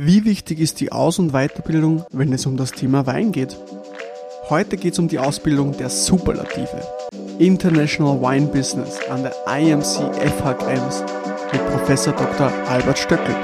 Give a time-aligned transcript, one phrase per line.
[0.00, 3.56] Wie wichtig ist die Aus- und Weiterbildung, wenn es um das Thema Wein geht?
[4.48, 6.80] Heute geht es um die Ausbildung der Superlative.
[7.40, 11.04] International Wine Business an der IMC FH Krems
[11.50, 12.52] mit Professor Dr.
[12.68, 13.34] Albert Stöckel.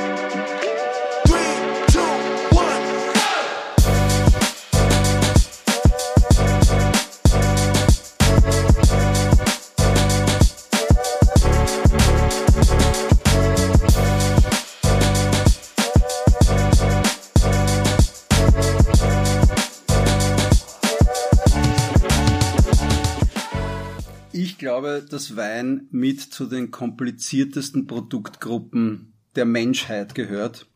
[25.05, 30.67] Glaube, dass Wein mit zu den kompliziertesten Produktgruppen der Menschheit gehört.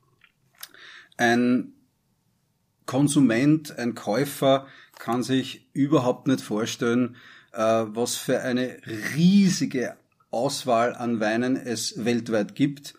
[1.17, 1.73] Ein
[2.85, 4.67] Konsument, ein Käufer
[4.99, 7.17] kann sich überhaupt nicht vorstellen,
[7.53, 8.77] äh, was für eine
[9.17, 9.97] riesige
[10.31, 12.95] Auswahl an Weinen es weltweit gibt.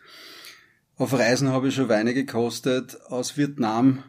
[0.96, 4.04] Auf Reisen habe ich schon Weine gekostet aus Vietnam,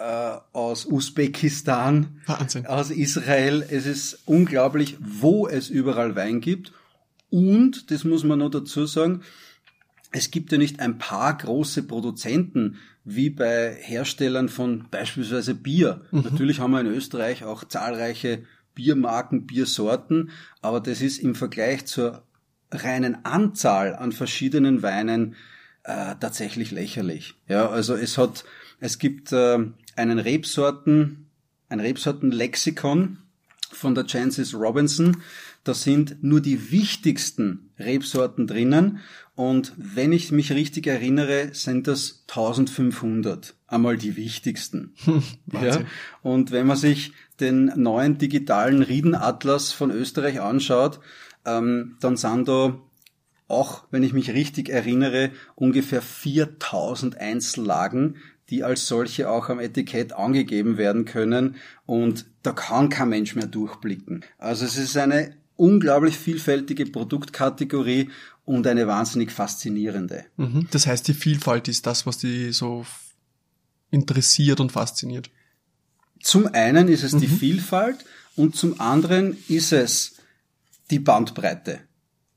[0.00, 2.66] äh, aus Usbekistan, Wahnsinn.
[2.66, 3.64] aus Israel.
[3.68, 6.72] Es ist unglaublich, wo es überall Wein gibt.
[7.28, 9.22] Und, das muss man noch dazu sagen,
[10.10, 16.00] es gibt ja nicht ein paar große Produzenten, wie bei Herstellern von beispielsweise Bier.
[16.10, 18.44] Natürlich haben wir in Österreich auch zahlreiche
[18.74, 20.30] Biermarken, Biersorten,
[20.62, 22.22] aber das ist im Vergleich zur
[22.70, 25.34] reinen Anzahl an verschiedenen Weinen
[25.84, 27.34] äh, tatsächlich lächerlich.
[27.48, 28.44] Ja, also es hat,
[28.80, 29.58] es gibt äh,
[30.00, 31.26] einen Rebsorten,
[31.68, 33.18] ein Rebsortenlexikon
[33.70, 35.18] von der Chances Robinson.
[35.62, 39.00] Da sind nur die wichtigsten Rebsorten drinnen
[39.34, 43.54] und wenn ich mich richtig erinnere, sind das 1500.
[43.66, 44.94] Einmal die wichtigsten.
[45.52, 45.80] ja.
[46.22, 51.00] Und wenn man sich den neuen digitalen Riedenatlas von Österreich anschaut,
[51.44, 52.78] ähm, dann sind da
[53.48, 58.16] auch, wenn ich mich richtig erinnere, ungefähr 4000 Einzellagen,
[58.50, 61.56] die als solche auch am Etikett angegeben werden können
[61.86, 64.24] und da kann kein Mensch mehr durchblicken.
[64.38, 68.10] Also es ist eine unglaublich vielfältige Produktkategorie
[68.44, 70.24] und eine wahnsinnig faszinierende.
[70.36, 70.66] Mhm.
[70.70, 72.84] Das heißt, die Vielfalt ist das, was die so
[73.90, 75.30] interessiert und fasziniert.
[76.20, 78.04] Zum einen ist es die Vielfalt
[78.36, 80.16] und zum anderen ist es
[80.90, 81.80] die Bandbreite.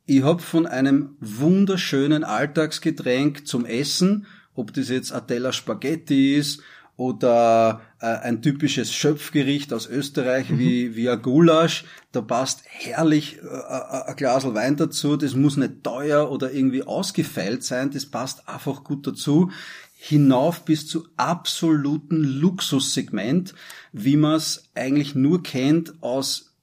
[0.06, 4.25] Ich habe von einem wunderschönen Alltagsgetränk zum Essen,
[4.56, 6.62] ob das jetzt Atella Spaghetti ist
[6.96, 13.46] oder äh, ein typisches Schöpfgericht aus Österreich wie, wie ein Gulasch, da passt herrlich äh,
[13.46, 18.47] äh, ein Glas Wein dazu, das muss nicht teuer oder irgendwie ausgefeilt sein, das passt
[18.47, 19.52] einfach gut dazu.
[19.96, 23.56] Hinauf bis zu absoluten Luxussegment,
[23.94, 26.53] wie man es eigentlich nur kennt aus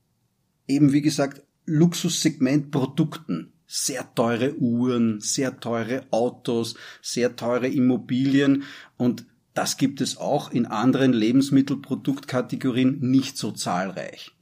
[0.69, 3.53] eben wie gesagt Luxussegmentprodukten.
[3.73, 8.65] Sehr teure Uhren, sehr teure Autos, sehr teure Immobilien
[8.97, 14.33] und das gibt es auch in anderen Lebensmittelproduktkategorien nicht so zahlreich.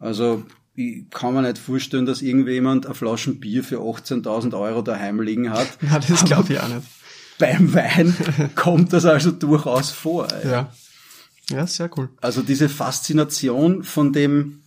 [0.00, 0.44] Also
[0.74, 5.50] ich kann mir nicht vorstellen, dass irgendjemand eine Flaschen Bier für 18.000 Euro daheim liegen
[5.50, 5.68] hat.
[5.82, 6.86] Ja, das glaube ich auch nicht.
[7.38, 8.14] Beim Wein
[8.54, 10.26] kommt das also durchaus vor.
[10.32, 10.50] ey.
[10.50, 10.72] Ja.
[11.50, 12.08] Ja, sehr cool.
[12.20, 14.62] Also diese Faszination von dem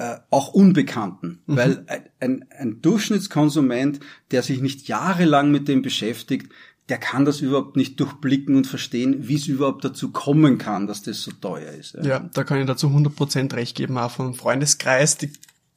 [0.00, 1.84] äh, auch Unbekannten, weil
[2.20, 4.00] ein, ein, Durchschnittskonsument,
[4.30, 6.50] der sich nicht jahrelang mit dem beschäftigt,
[6.88, 11.02] der kann das überhaupt nicht durchblicken und verstehen, wie es überhaupt dazu kommen kann, dass
[11.02, 11.98] das so teuer ist.
[12.02, 15.30] Ja, da kann ich dazu 100% recht geben, auch vom Freundeskreis, die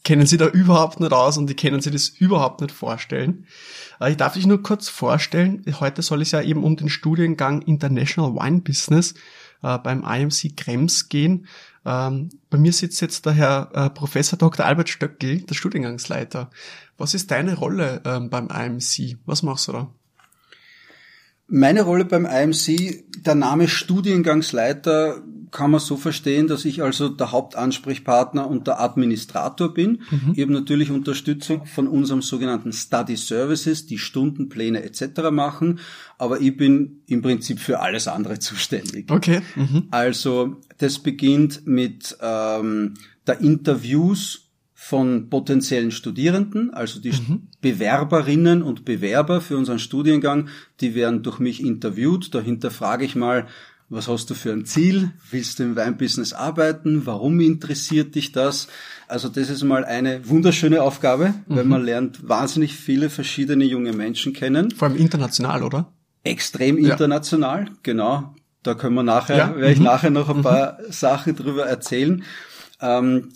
[0.04, 3.46] kennen sich da überhaupt nicht aus und die können sich das überhaupt nicht vorstellen.
[4.00, 7.62] Äh, Ich darf dich nur kurz vorstellen, heute soll es ja eben um den Studiengang
[7.62, 9.14] International Wine Business
[9.62, 11.48] äh, beim IMC Krems gehen.
[11.86, 14.66] Ähm, bei mir sitzt jetzt der Herr äh, Professor Dr.
[14.66, 16.50] Albert Stöckel, der Studiengangsleiter.
[16.98, 19.18] Was ist deine Rolle ähm, beim IMC?
[19.26, 19.90] Was machst du da?
[21.48, 25.22] Meine Rolle beim IMC, der Name Studiengangsleiter
[25.54, 30.02] kann man so verstehen, dass ich also der Hauptansprechpartner und der Administrator bin.
[30.34, 35.30] Ich habe natürlich Unterstützung von unserem sogenannten Study Services, die Stundenpläne etc.
[35.32, 35.80] machen,
[36.18, 39.10] aber ich bin im Prinzip für alles andere zuständig.
[39.12, 39.42] Okay.
[39.56, 39.88] Mhm.
[39.92, 42.96] Also das beginnt mit ähm,
[43.28, 47.14] der Interviews von potenziellen Studierenden, also die
[47.62, 50.50] Bewerberinnen und Bewerber für unseren Studiengang,
[50.82, 52.36] die werden durch mich interviewt.
[52.36, 53.48] Dahinter frage ich mal,
[53.90, 55.12] was hast du für ein Ziel?
[55.30, 57.06] Willst du im Weinbusiness arbeiten?
[57.06, 58.68] Warum interessiert dich das?
[59.08, 64.34] Also das ist mal eine wunderschöne Aufgabe, weil man lernt wahnsinnig viele verschiedene junge Menschen
[64.34, 65.92] kennen Vor allem international, oder?
[66.24, 66.94] extrem Ja.
[66.94, 68.34] international, genau.
[68.64, 69.86] Da können wir nachher, Ja, werde ich mhm.
[69.86, 72.24] nachher noch ein paar Sachen drüber erzählen.
[72.80, 73.30] Ähm,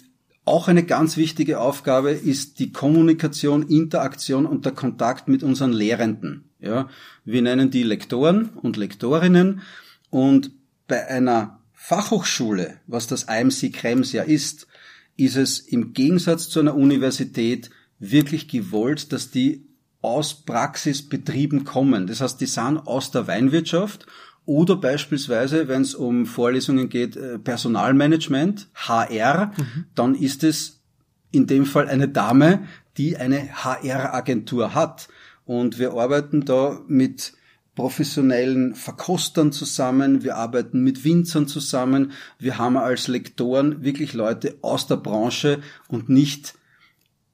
[0.46, 6.46] auch eine ganz wichtige Aufgabe ist die Kommunikation, Interaktion und der Kontakt mit unseren Lehrenden.
[6.62, 6.88] Ja,
[7.26, 9.62] wir nennen die Lektoren und Lektorinnen
[10.10, 10.52] und
[10.88, 14.68] bei einer Fachhochschule, was das IMC Krems ja ist,
[15.16, 17.70] ist es im Gegensatz zu einer Universität
[18.00, 19.68] wirklich gewollt, dass die
[20.02, 22.08] aus Praxisbetrieben kommen.
[22.08, 24.06] Das heißt, die sind aus der Weinwirtschaft
[24.46, 29.86] oder beispielsweise, wenn es um Vorlesungen geht, äh, Personalmanagement, HR, mhm.
[29.94, 30.82] dann ist es
[31.32, 32.64] in dem Fall eine Dame,
[32.98, 35.10] die eine HR-Agentur hat.
[35.46, 37.34] Und wir arbeiten da mit
[37.78, 44.88] professionellen Verkostern zusammen, wir arbeiten mit Winzern zusammen, wir haben als Lektoren wirklich Leute aus
[44.88, 46.56] der Branche und nicht,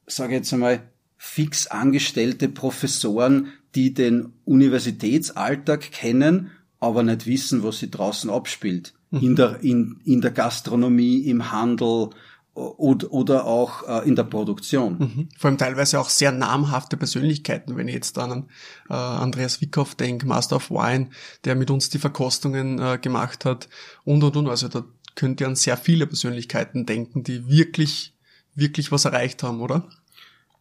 [0.06, 0.84] sage ich jetzt einmal,
[1.16, 6.52] fix angestellte Professoren, die den Universitätsalltag kennen,
[6.82, 8.94] aber nicht wissen, was sie draußen abspielt.
[9.12, 9.20] Mhm.
[9.22, 12.10] In, der, in, in der Gastronomie, im Handel,
[12.54, 14.98] oder, oder auch äh, in der Produktion.
[15.00, 15.30] Mhm.
[15.38, 18.50] Vor allem teilweise auch sehr namhafte Persönlichkeiten, wenn ich jetzt an
[18.90, 21.10] äh, Andreas Wickhoff denke, Master of Wine,
[21.46, 23.70] der mit uns die Verkostungen äh, gemacht hat
[24.06, 24.50] und und und.
[24.50, 24.84] Also da
[25.16, 28.14] könnt ihr an sehr viele Persönlichkeiten denken, die wirklich,
[28.56, 29.88] wirklich was erreicht haben, oder?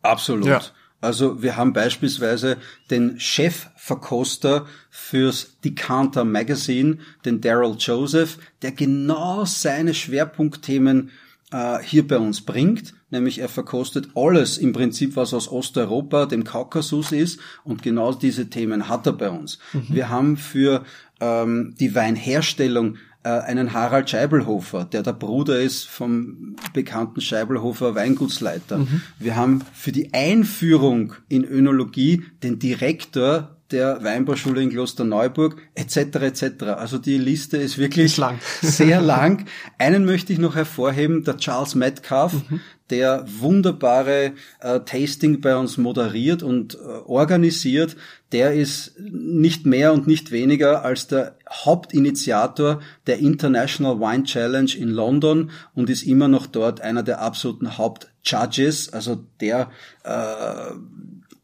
[0.01, 0.47] Absolut.
[0.47, 0.63] Ja.
[1.03, 2.59] Also wir haben beispielsweise
[2.91, 11.11] den Chefverkoster fürs Decanter Magazine, den Daryl Joseph, der genau seine Schwerpunktthemen
[11.53, 16.45] äh, hier bei uns bringt, nämlich er verkostet alles im Prinzip, was aus Osteuropa, dem
[16.45, 19.59] Kaukasus ist und genau diese Themen hat er bei uns.
[19.73, 19.87] Mhm.
[19.89, 20.85] Wir haben für
[21.21, 28.79] ähm, die Weinherstellung äh, einen Harald Scheibelhofer, der der Bruder ist vom bekannten Scheibelhofer Weingutsleiter.
[28.79, 29.03] Mhm.
[29.19, 35.97] Wir haben für die Einführung in Önologie den Direktor der Weinbauschule in Klosterneuburg etc.
[35.97, 36.63] etc.
[36.77, 38.39] Also die Liste ist wirklich lang.
[38.61, 39.47] sehr lang.
[39.79, 42.61] Einen möchte ich noch hervorheben, der Charles Metcalf, mhm.
[42.91, 47.97] der wunderbare äh, Tasting bei uns moderiert und äh, organisiert.
[48.33, 54.89] Der ist nicht mehr und nicht weniger als der Hauptinitiator der International Wine Challenge in
[54.89, 59.71] London und ist immer noch dort einer der absoluten Hauptjudges, also der
[60.05, 60.75] äh,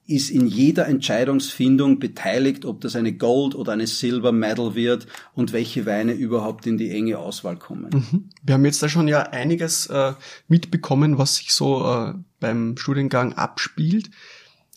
[0.08, 5.52] ist in jeder Entscheidungsfindung beteiligt, ob das eine Gold oder eine Silver Medal wird und
[5.52, 7.90] welche Weine überhaupt in die enge Auswahl kommen.
[7.92, 8.30] Mhm.
[8.42, 10.14] Wir haben jetzt da schon ja einiges äh,
[10.48, 14.10] mitbekommen, was sich so äh, beim Studiengang abspielt.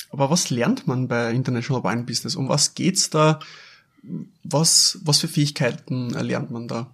[0.09, 2.35] Aber was lernt man bei International Wine Business?
[2.35, 3.39] Um was geht's da?
[4.43, 6.91] Was, was für Fähigkeiten erlernt man da?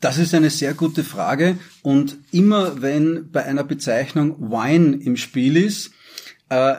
[0.00, 1.56] Das ist eine sehr gute Frage.
[1.82, 5.92] Und immer wenn bei einer Bezeichnung Wine im Spiel ist,
[6.48, 6.74] äh,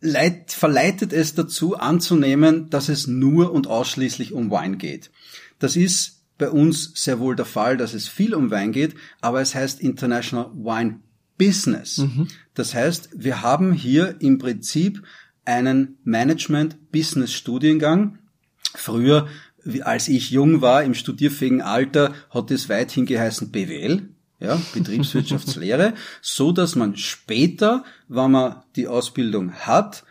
[0.00, 5.10] leit, verleitet es dazu anzunehmen, dass es nur und ausschließlich um Wein geht.
[5.58, 9.42] Das ist bei uns sehr wohl der Fall, dass es viel um Wein geht, aber
[9.42, 11.00] es heißt International Wine
[11.36, 11.98] Business.
[11.98, 12.28] Mhm.
[12.54, 15.02] Das heißt, wir haben hier im Prinzip
[15.44, 18.18] einen Management-Business-Studiengang.
[18.74, 19.28] Früher,
[19.82, 24.08] als ich jung war, im studierfähigen Alter, hat es weithin geheißen BWL
[24.40, 30.04] ja, Betriebswirtschaftslehre, so dass man später, wenn man die Ausbildung hat,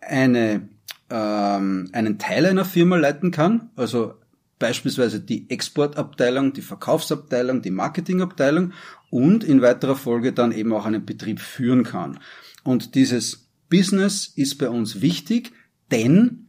[0.00, 0.68] eine,
[1.10, 4.14] ähm, einen Teil einer Firma leiten kann, also
[4.58, 8.72] beispielsweise die Exportabteilung, die Verkaufsabteilung, die Marketingabteilung
[9.10, 12.18] und in weiterer Folge dann eben auch einen Betrieb führen kann.
[12.64, 15.52] Und dieses Business ist bei uns wichtig,
[15.90, 16.48] denn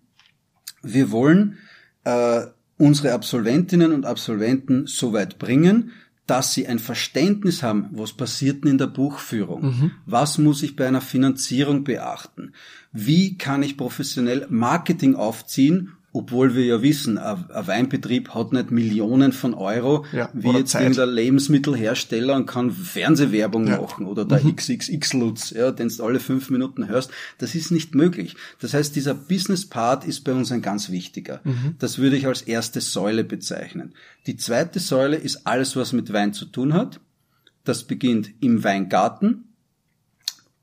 [0.82, 1.58] wir wollen
[2.04, 2.48] äh,
[2.78, 5.92] unsere Absolventinnen und Absolventen so weit bringen,
[6.30, 9.62] dass sie ein Verständnis haben, was passiert denn in der Buchführung?
[9.64, 9.92] Mhm.
[10.06, 12.54] Was muss ich bei einer Finanzierung beachten?
[12.92, 19.32] Wie kann ich professionell Marketing aufziehen obwohl wir ja wissen, ein Weinbetrieb hat nicht Millionen
[19.32, 20.82] von Euro, ja, wie jetzt Zeit.
[20.82, 23.80] irgendein Lebensmittelhersteller und kann Fernsehwerbung ja.
[23.80, 24.56] machen oder der mhm.
[24.56, 27.12] XXX-Lutz, ja, den du alle fünf Minuten hörst.
[27.38, 28.36] Das ist nicht möglich.
[28.60, 31.42] Das heißt, dieser Business-Part ist bei uns ein ganz wichtiger.
[31.44, 31.76] Mhm.
[31.78, 33.94] Das würde ich als erste Säule bezeichnen.
[34.26, 37.00] Die zweite Säule ist alles, was mit Wein zu tun hat.
[37.64, 39.46] Das beginnt im Weingarten,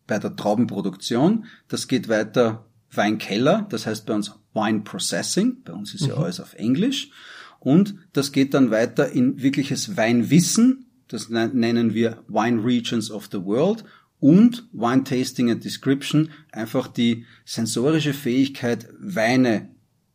[0.08, 1.44] bei der Traubenproduktion.
[1.68, 6.08] Das geht weiter Weinkeller, das heißt bei uns Wine Processing, bei uns ist mhm.
[6.08, 7.10] ja alles auf Englisch.
[7.58, 13.44] Und das geht dann weiter in wirkliches Weinwissen, das nennen wir Wine Regions of the
[13.44, 13.84] World
[14.18, 19.68] und Wine Tasting and Description, einfach die sensorische Fähigkeit, Weine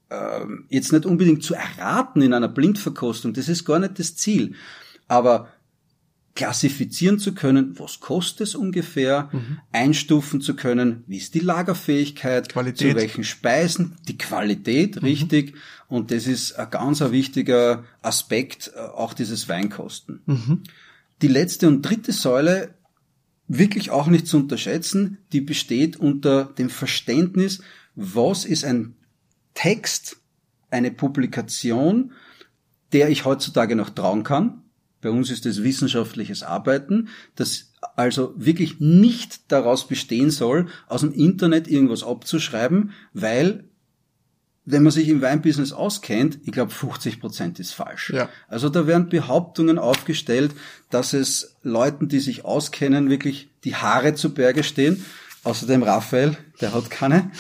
[0.10, 4.56] äh, jetzt nicht unbedingt zu erraten in einer Blindverkostung, das ist gar nicht das Ziel.
[5.08, 5.50] Aber
[6.36, 9.60] klassifizieren zu können, was kostet es ungefähr, mhm.
[9.72, 12.92] einstufen zu können, wie ist die Lagerfähigkeit, Qualität.
[12.92, 15.04] zu welchen Speisen, die Qualität, mhm.
[15.04, 15.56] richtig.
[15.88, 20.22] Und das ist ein ganz ein wichtiger Aspekt äh, auch dieses Weinkosten.
[20.26, 20.64] Mhm.
[21.22, 22.76] Die letzte und dritte Säule,
[23.48, 27.62] wirklich auch nicht zu unterschätzen, die besteht unter dem Verständnis,
[27.96, 28.96] was ist ein
[29.54, 30.18] Text,
[30.70, 32.14] eine Publikation,
[32.94, 34.64] der ich heutzutage noch trauen kann.
[35.02, 41.14] Bei uns ist es wissenschaftliches Arbeiten, das also wirklich nicht daraus bestehen soll, aus dem
[41.14, 43.66] Internet irgendwas abzuschreiben, weil
[44.64, 48.12] wenn man sich im Weinbusiness auskennt, ich glaube 50 Prozent ist falsch.
[48.12, 48.30] Ja.
[48.48, 50.54] Also da werden Behauptungen aufgestellt,
[50.92, 55.04] dass es Leuten, die sich auskennen, wirklich die Haare zu Berge stehen.
[55.44, 57.32] Außerdem Raphael, der hat keine.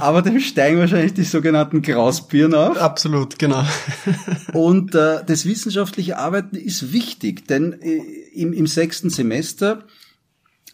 [0.00, 2.76] Aber dem steigen wahrscheinlich die sogenannten Grausbieren auf.
[2.76, 3.64] Absolut, genau.
[4.52, 7.96] Und äh, das wissenschaftliche Arbeiten ist wichtig, denn äh,
[8.34, 9.84] im, im sechsten Semester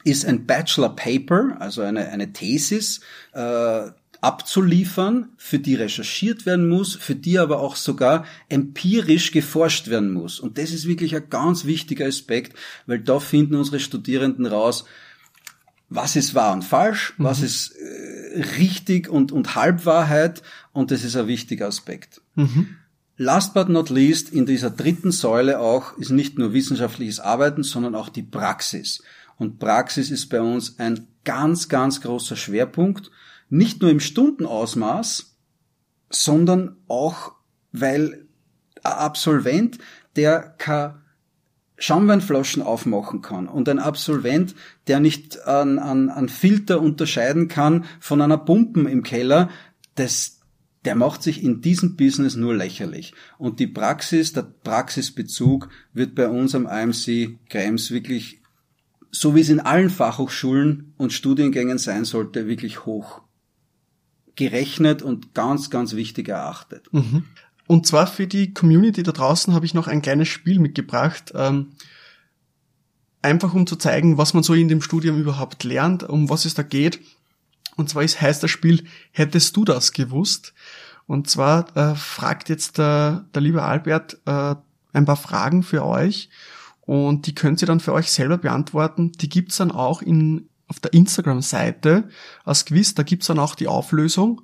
[0.04, 3.00] ist ein Bachelor Paper, also eine, eine Thesis,
[3.32, 10.12] äh, abzuliefern, für die recherchiert werden muss, für die aber auch sogar empirisch geforscht werden
[10.12, 10.40] muss.
[10.40, 12.56] Und das ist wirklich ein ganz wichtiger Aspekt,
[12.86, 14.84] weil da finden unsere Studierenden raus,
[15.88, 17.24] was ist wahr und falsch, mhm.
[17.24, 20.42] was ist äh, richtig und, und Halbwahrheit
[20.72, 22.20] und das ist ein wichtiger Aspekt.
[22.34, 22.76] Mhm.
[23.16, 27.96] Last but not least, in dieser dritten Säule auch, ist nicht nur wissenschaftliches Arbeiten, sondern
[27.96, 29.02] auch die Praxis.
[29.36, 33.10] Und Praxis ist bei uns ein ganz, ganz großer Schwerpunkt
[33.50, 35.36] nicht nur im Stundenausmaß,
[36.10, 37.32] sondern auch,
[37.72, 38.26] weil
[38.82, 39.78] ein Absolvent,
[40.16, 40.94] der kein
[41.78, 44.54] Schaumweinflaschen aufmachen kann und ein Absolvent,
[44.88, 49.48] der nicht an, an, an Filter unterscheiden kann von einer Pumpen im Keller,
[49.94, 50.40] das,
[50.84, 53.14] der macht sich in diesem Business nur lächerlich.
[53.38, 58.40] Und die Praxis, der Praxisbezug wird bei uns am AMC Krems wirklich,
[59.12, 63.22] so wie es in allen Fachhochschulen und Studiengängen sein sollte, wirklich hoch
[64.38, 66.92] gerechnet und ganz, ganz wichtig erachtet.
[66.92, 67.24] Mhm.
[67.68, 71.32] Und zwar für die Community da draußen habe ich noch ein kleines Spiel mitgebracht.
[71.34, 71.74] Ähm,
[73.22, 76.54] einfach um zu zeigen, was man so in dem Studium überhaupt lernt, um was es
[76.54, 76.98] da geht.
[77.76, 80.54] Und zwar ist, heißt das Spiel, hättest du das gewusst?
[81.06, 84.54] Und zwar äh, fragt jetzt der, der liebe Albert äh,
[84.94, 86.30] ein paar Fragen für euch
[86.80, 89.12] und die könnt ihr dann für euch selber beantworten.
[89.12, 92.08] Die gibt's dann auch in auf der Instagram-Seite
[92.44, 94.42] als Quiz, da gibt's dann auch die Auflösung.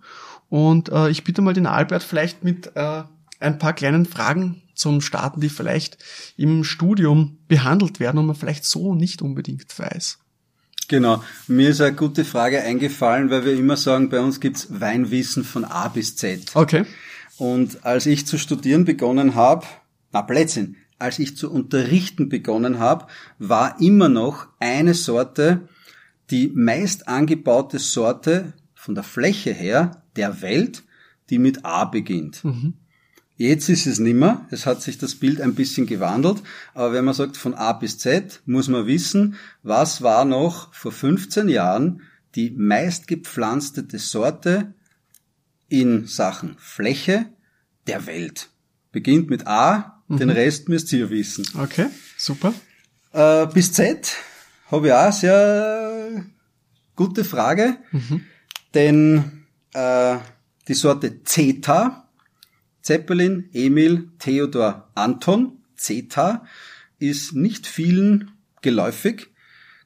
[0.49, 3.03] Und äh, ich bitte mal den Albert vielleicht mit äh,
[3.41, 5.99] ein paar kleinen Fragen zum Starten, die vielleicht
[6.37, 10.19] im Studium behandelt werden und man vielleicht so nicht unbedingt weiß.
[10.89, 15.45] Genau, mir ist eine gute Frage eingefallen, weil wir immer sagen, bei uns gibt's Weinwissen
[15.45, 16.55] von A bis Z.
[16.55, 16.85] Okay.
[17.39, 19.67] Und als ich zu studieren begonnen habe,
[20.13, 23.07] na Plätzchen, als ich zu unterrichten begonnen habe,
[23.39, 25.69] war immer noch eine Sorte
[26.31, 30.85] die meist angebaute Sorte von der Fläche her der Welt,
[31.31, 32.45] die mit A beginnt.
[32.45, 32.75] Mhm.
[33.37, 37.15] Jetzt ist es nimmer, es hat sich das Bild ein bisschen gewandelt, aber wenn man
[37.15, 42.03] sagt von A bis Z, muss man wissen, was war noch vor 15 Jahren
[42.37, 44.75] die meistgepflanzte Sorte
[45.69, 47.27] in Sachen Fläche
[47.89, 48.51] der Welt.
[48.93, 50.19] Beginnt mit A, mhm.
[50.19, 51.45] den Rest müsst ihr wissen.
[51.59, 51.87] Okay,
[52.17, 52.55] super.
[53.13, 54.15] Äh, bis Z
[54.71, 56.25] habe ich auch sehr
[56.95, 58.21] gute Frage, mhm.
[58.75, 60.19] denn äh,
[60.69, 62.04] die Sorte Zeta,
[62.85, 66.45] Zeppelin, Emil, Theodor, Anton, Zeta,
[66.99, 69.31] ist nicht vielen geläufig,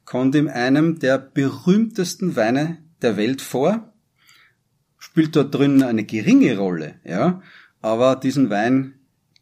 [0.04, 3.94] kommt in einem der berühmtesten Weine der Welt vor,
[4.98, 7.40] spielt dort drin eine geringe Rolle, ja,
[7.80, 8.94] aber diesen Wein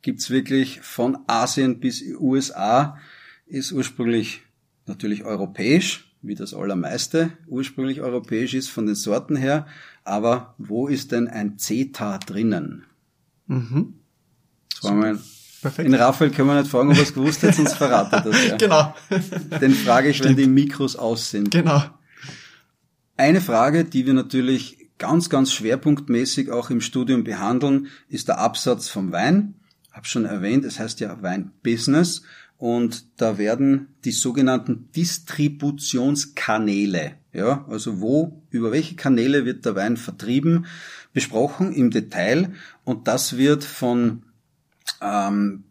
[0.02, 2.98] gibt's wirklich von Asien bis USA,
[3.46, 4.42] ist ursprünglich
[4.84, 9.66] natürlich europäisch, wie das allermeiste ursprünglich europäisch ist von den Sorten her.
[10.04, 12.84] Aber wo ist denn ein Zeta drinnen?
[13.47, 13.95] Mhm.
[14.71, 15.19] Das war mein
[15.62, 15.88] Perfekt.
[15.88, 18.57] In Raphael können wir nicht fragen, ob er es gewusst hat, sonst verratet das ja.
[18.57, 18.95] Genau.
[19.61, 20.37] Den frage ich, Stimmt.
[20.37, 21.50] wenn die Mikros aus sind.
[21.50, 21.83] Genau.
[23.17, 28.88] Eine Frage, die wir natürlich ganz, ganz schwerpunktmäßig auch im Studium behandeln, ist der Absatz
[28.88, 29.55] vom Wein.
[29.91, 32.23] Hab schon erwähnt, es heißt ja Weinbusiness
[32.59, 39.97] und da werden die sogenannten Distributionskanäle, ja, also wo, über welche Kanäle wird der Wein
[39.97, 40.67] vertrieben,
[41.16, 42.52] besprochen im Detail
[42.85, 44.25] und das wird von
[45.00, 45.64] ähm,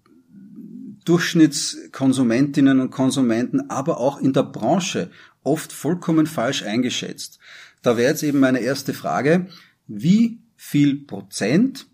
[1.05, 5.11] Durchschnittskonsumentinnen und Konsumenten, aber auch in der Branche
[5.43, 7.37] oft vollkommen falsch eingeschätzt.
[7.83, 9.45] Da wäre jetzt eben meine erste Frage,
[9.85, 11.85] wie viel Prozent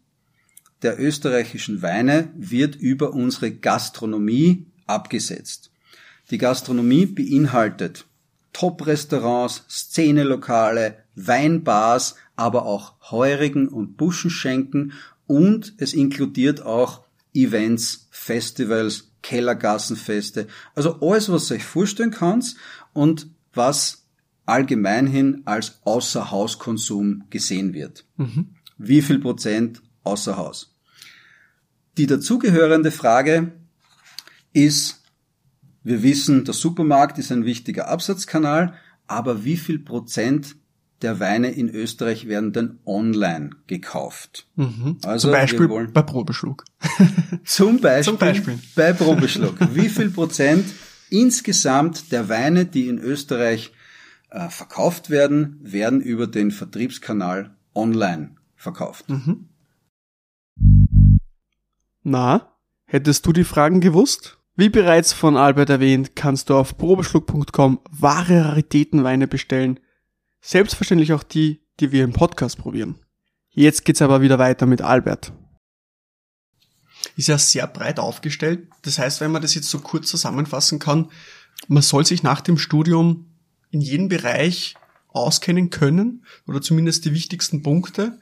[0.81, 5.71] der österreichischen Weine wird über unsere Gastronomie abgesetzt.
[6.29, 8.05] Die Gastronomie beinhaltet
[8.53, 14.93] Top-Restaurants, Szenelokale, Weinbars, aber auch Heurigen und Buschenschenken
[15.27, 17.03] und es inkludiert auch
[17.35, 22.55] Events, Festivals, Kellergassenfeste, also alles, was ihr euch vorstellen könnt
[22.93, 24.07] und was
[24.47, 28.05] allgemein hin als Außerhauskonsum gesehen wird.
[28.17, 28.55] Mhm.
[28.79, 30.75] Wie viel Prozent außer Haus?
[31.99, 33.51] Die dazugehörende Frage
[34.51, 35.03] ist,
[35.83, 38.73] wir wissen, der Supermarkt ist ein wichtiger Absatzkanal,
[39.05, 40.55] aber wie viel Prozent
[41.01, 44.47] der Weine in Österreich werden denn online gekauft.
[44.55, 44.97] Mhm.
[45.03, 46.65] Also zum Beispiel wollen, bei Probeschluck.
[47.43, 49.57] zum, Beispiel zum Beispiel bei Probeschluck.
[49.73, 50.65] Wie viel Prozent
[51.09, 53.71] insgesamt der Weine, die in Österreich
[54.29, 59.09] äh, verkauft werden, werden über den Vertriebskanal online verkauft.
[59.09, 59.49] Mhm.
[62.03, 62.55] Na,
[62.85, 64.37] hättest du die Fragen gewusst?
[64.55, 69.79] Wie bereits von Albert erwähnt, kannst du auf probeschluck.com wahre Raritätenweine bestellen–
[70.41, 72.95] Selbstverständlich auch die, die wir im Podcast probieren.
[73.49, 75.33] Jetzt geht's aber wieder weiter mit Albert.
[77.15, 78.67] Ist ja sehr breit aufgestellt.
[78.81, 81.11] Das heißt, wenn man das jetzt so kurz zusammenfassen kann,
[81.67, 83.27] man soll sich nach dem Studium
[83.69, 84.75] in jedem Bereich
[85.09, 88.19] auskennen können oder zumindest die wichtigsten Punkte.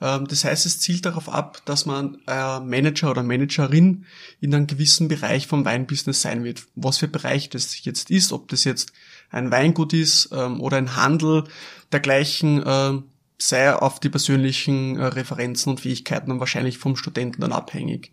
[0.00, 4.04] Ähm, das heißt, es zielt darauf ab, dass man Manager oder Managerin
[4.40, 6.66] in einem gewissen Bereich vom Weinbusiness sein wird.
[6.74, 8.92] Was für Bereich das jetzt ist, ob das jetzt
[9.32, 11.44] ein Weingut ist ähm, oder ein Handel
[11.90, 13.02] dergleichen, äh,
[13.38, 18.12] sei auf die persönlichen äh, Referenzen und Fähigkeiten dann wahrscheinlich vom Studenten dann abhängig.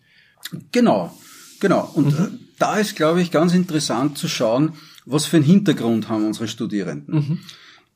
[0.71, 1.15] Genau,
[1.59, 1.91] genau.
[1.93, 2.25] Und mhm.
[2.25, 4.73] äh, da ist, glaube ich, ganz interessant zu schauen,
[5.05, 7.15] was für einen Hintergrund haben unsere Studierenden.
[7.15, 7.39] Mhm.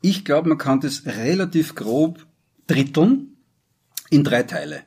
[0.01, 2.25] Ich glaube, man kann das relativ grob
[2.67, 3.37] dritteln
[4.09, 4.81] in drei Teile.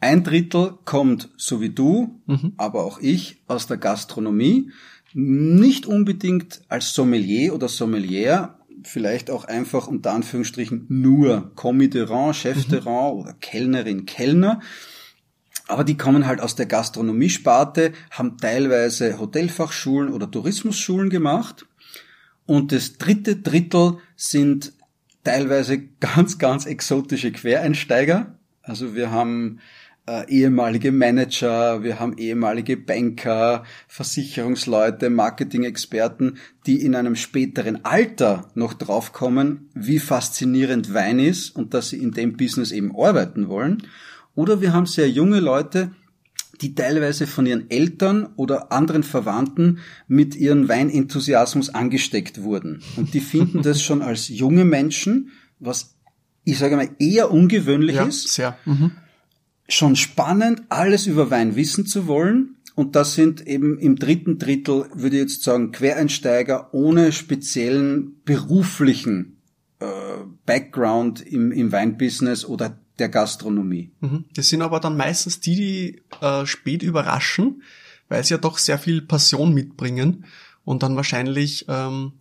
[0.00, 2.52] Ein Drittel kommt, so wie du, mhm.
[2.58, 4.70] aber auch ich, aus der Gastronomie
[5.14, 12.34] nicht unbedingt als Sommelier oder Sommelier, vielleicht auch einfach unter Anführungsstrichen nur Commis de Rang,
[12.34, 12.88] Chef de mhm.
[12.88, 14.60] Rang oder Kellnerin, Kellner.
[15.66, 21.64] Aber die kommen halt aus der Gastronomiesparte, haben teilweise Hotelfachschulen oder Tourismusschulen gemacht.
[22.44, 24.72] Und das dritte Drittel sind
[25.22, 28.38] teilweise ganz, ganz exotische Quereinsteiger.
[28.62, 29.60] Also wir haben
[30.06, 36.36] äh, ehemalige Manager, wir haben ehemalige Banker, Versicherungsleute, Marketing-Experten,
[36.66, 42.12] die in einem späteren Alter noch draufkommen, wie faszinierend Wein ist und dass sie in
[42.12, 43.82] dem Business eben arbeiten wollen.
[44.34, 45.92] Oder wir haben sehr junge Leute,
[46.60, 52.80] die teilweise von ihren Eltern oder anderen Verwandten mit ihrem Weinenthusiasmus angesteckt wurden.
[52.96, 55.94] Und die finden das schon als junge Menschen, was
[56.44, 58.28] ich sage mal eher ungewöhnlich ja, ist.
[58.28, 58.58] Sehr.
[58.66, 58.92] Mhm
[59.68, 62.56] schon spannend, alles über Wein wissen zu wollen.
[62.74, 69.36] Und das sind eben im dritten Drittel, würde ich jetzt sagen, Quereinsteiger ohne speziellen beruflichen
[69.78, 69.86] äh,
[70.44, 73.92] Background im, im Weinbusiness oder der Gastronomie.
[74.00, 74.24] Mhm.
[74.34, 77.62] Das sind aber dann meistens die, die äh, spät überraschen,
[78.08, 80.24] weil sie ja doch sehr viel Passion mitbringen
[80.64, 82.12] und dann wahrscheinlich ähm,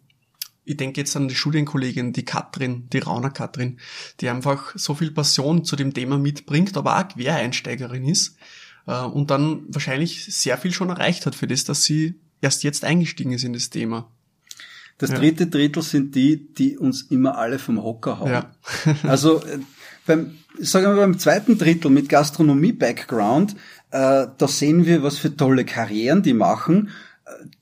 [0.66, 3.80] ich denke jetzt an die Studienkollegin, die Katrin, die Rauner Katrin,
[4.20, 8.38] die einfach so viel Passion zu dem Thema mitbringt, aber auch Quereinsteigerin ist
[8.88, 12.86] äh, und dann wahrscheinlich sehr viel schon erreicht hat für das, dass sie erst jetzt
[12.86, 14.10] eingestiegen ist in das Thema.
[15.00, 18.32] Das dritte Drittel sind die, die uns immer alle vom Hocker hauen.
[18.32, 18.52] Ja.
[19.04, 19.60] also äh,
[20.06, 23.56] beim, sagen wir beim zweiten Drittel mit Gastronomie-Background,
[23.92, 26.90] äh, da sehen wir, was für tolle Karrieren die machen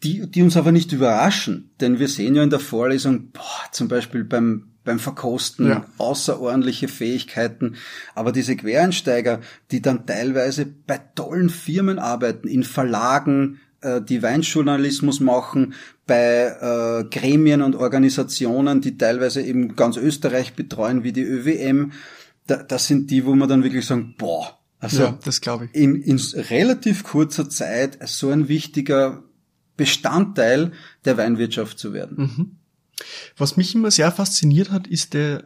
[0.03, 3.87] die, die uns aber nicht überraschen, denn wir sehen ja in der Vorlesung, boah, zum
[3.87, 5.85] Beispiel beim beim Verkosten ja.
[5.97, 7.75] außerordentliche Fähigkeiten,
[8.15, 15.19] aber diese Quereinsteiger, die dann teilweise bei tollen Firmen arbeiten, in Verlagen, äh, die Weinjournalismus
[15.19, 15.73] machen,
[16.07, 21.91] bei äh, Gremien und Organisationen, die teilweise eben ganz Österreich betreuen, wie die ÖWM,
[22.47, 25.75] da, das sind die, wo man dann wirklich sagen, boah, also ja, das glaube ich.
[25.79, 29.23] In, in relativ kurzer Zeit so ein wichtiger
[29.77, 30.71] Bestandteil
[31.05, 32.17] der Weinwirtschaft zu werden.
[32.17, 32.55] Mhm.
[33.37, 35.45] Was mich immer sehr fasziniert hat, ist der,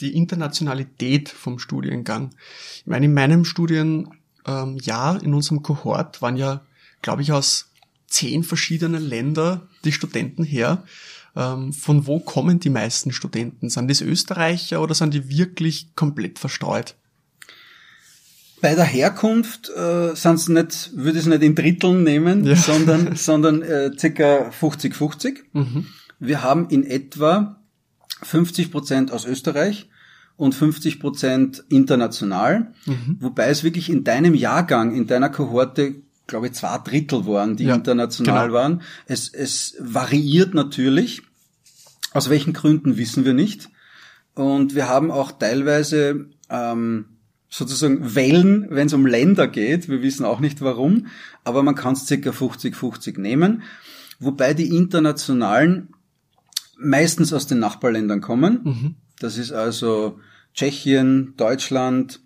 [0.00, 2.30] die Internationalität vom Studiengang.
[2.76, 4.06] Ich meine, in meinem Studienjahr,
[4.46, 6.64] ähm, in unserem Kohort, waren ja,
[7.00, 7.70] glaube ich, aus
[8.06, 10.84] zehn verschiedenen Ländern die Studenten her.
[11.34, 13.70] Ähm, von wo kommen die meisten Studenten?
[13.70, 16.94] Sind das Österreicher oder sind die wirklich komplett verstreut?
[18.62, 22.54] Bei der Herkunft äh, sind's nicht, würde ich es nicht in Dritteln nehmen, ja.
[22.54, 25.38] sondern, sondern äh, circa 50-50.
[25.52, 25.86] Mhm.
[26.20, 27.60] Wir haben in etwa
[28.22, 29.88] 50 Prozent aus Österreich
[30.36, 33.16] und 50 Prozent international, mhm.
[33.18, 35.96] wobei es wirklich in deinem Jahrgang, in deiner Kohorte,
[36.28, 38.58] glaube ich, zwei Drittel waren, die ja, international genau.
[38.58, 38.82] waren.
[39.06, 41.22] Es, es variiert natürlich.
[42.12, 43.70] Aus welchen Gründen wissen wir nicht.
[44.34, 47.06] Und wir haben auch teilweise ähm,
[47.52, 49.90] sozusagen Wellen, wenn es um Länder geht.
[49.90, 51.08] Wir wissen auch nicht warum,
[51.44, 53.62] aber man kann es circa 50-50 nehmen.
[54.18, 55.90] Wobei die internationalen
[56.78, 58.60] meistens aus den Nachbarländern kommen.
[58.64, 58.94] Mhm.
[59.20, 60.18] Das ist also
[60.54, 62.20] Tschechien, Deutschland,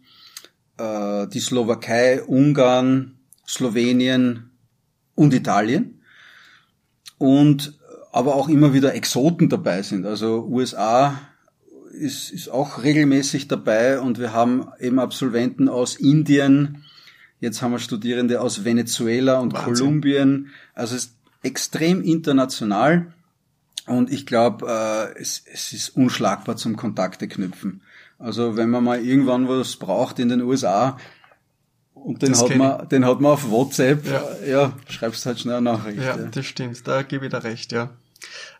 [0.79, 3.17] äh, die Slowakei, Ungarn,
[3.49, 4.51] Slowenien
[5.17, 6.03] und Italien.
[7.19, 7.77] Und
[8.13, 10.07] aber auch immer wieder Exoten dabei sind.
[10.07, 11.19] Also USA
[11.97, 16.85] ist, ist auch regelmäßig dabei und wir haben eben Absolventen aus Indien,
[17.41, 19.75] jetzt haben wir Studierende aus Venezuela und Wahnsinn.
[19.75, 20.51] Kolumbien.
[20.75, 23.13] Also es ist extrem international
[23.87, 27.83] und ich glaube, äh, es, es ist unschlagbar zum Kontakte knüpfen.
[28.19, 30.99] Also wenn man mal irgendwann was braucht in den USA
[31.95, 35.71] und den hat man, den hat man auf WhatsApp, ja, ja schreibst halt schnell eine
[35.71, 35.99] Nachricht.
[35.99, 37.91] Ja, ja, das stimmt, da gebe ich dir recht, ja.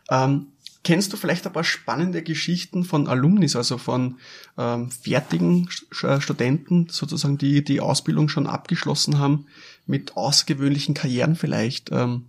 [0.09, 0.47] Ähm,
[0.87, 4.19] kennst du vielleicht ein paar spannende Geschichten von Alumnis, also von
[4.57, 5.67] ähm, fertigen
[6.01, 9.47] äh, Studenten, sozusagen, die die Ausbildung schon abgeschlossen haben,
[9.85, 11.91] mit außergewöhnlichen Karrieren vielleicht?
[11.91, 12.27] Ähm,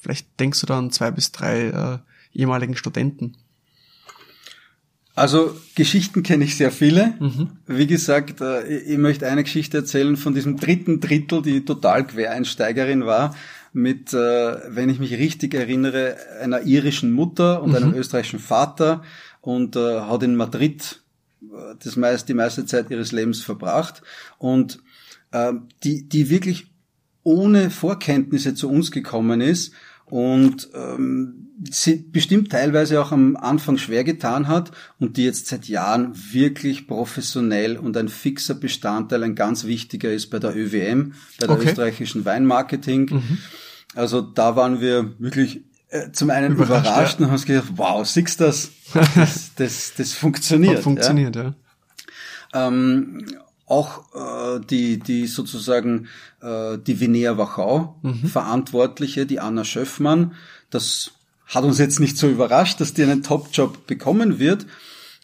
[0.00, 1.98] vielleicht denkst du da an zwei bis drei äh,
[2.38, 3.36] ehemaligen Studenten.
[5.14, 7.12] Also Geschichten kenne ich sehr viele.
[7.20, 7.50] Mhm.
[7.66, 13.04] Wie gesagt, äh, ich möchte eine Geschichte erzählen von diesem dritten Drittel, die total Quereinsteigerin
[13.04, 13.36] war,
[13.72, 17.76] mit, äh, wenn ich mich richtig erinnere, einer irischen Mutter und mhm.
[17.76, 19.02] einem österreichischen Vater
[19.40, 21.02] und äh, hat in Madrid
[21.82, 24.02] das meist, die meiste Zeit ihres Lebens verbracht
[24.38, 24.78] und
[25.84, 26.66] die, die wirklich
[27.22, 29.72] ohne Vorkenntnisse zu uns gekommen ist
[30.10, 35.68] und ähm, sie bestimmt teilweise auch am Anfang schwer getan hat und die jetzt seit
[35.68, 41.46] Jahren wirklich professionell und ein fixer Bestandteil, ein ganz wichtiger ist bei der ÖWM, bei
[41.46, 41.68] der okay.
[41.68, 43.10] österreichischen Weinmarketing.
[43.12, 43.38] Mhm.
[43.94, 47.18] Also da waren wir wirklich äh, zum einen überrascht, überrascht ja.
[47.18, 48.70] und haben uns gedacht, wow, siehst das?
[49.14, 50.78] Das, das, das funktioniert.
[50.78, 51.54] Hat funktioniert, ja.
[52.52, 52.66] ja.
[52.66, 53.24] Ähm,
[53.70, 56.08] auch äh, die, die sozusagen
[56.42, 58.26] äh, die Vinea Wachau mhm.
[58.26, 60.34] Verantwortliche, die Anna Schöffmann,
[60.70, 61.12] das
[61.46, 64.66] hat uns jetzt nicht so überrascht, dass die einen Top-Job bekommen wird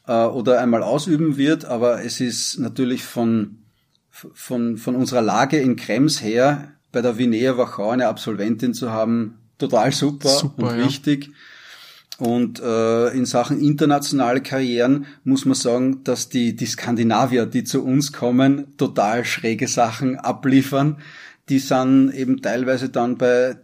[0.06, 3.58] äh, oder einmal ausüben wird, aber es ist natürlich von,
[4.10, 9.38] von, von unserer Lage in Krems her, bei der Vinea Wachau eine Absolventin zu haben,
[9.58, 10.86] total super, super und ja.
[10.86, 11.30] wichtig.
[12.18, 17.84] Und äh, in Sachen internationale Karrieren muss man sagen, dass die, die Skandinavier, die zu
[17.84, 20.98] uns kommen, total schräge Sachen abliefern.
[21.48, 23.56] Die sind eben teilweise dann bei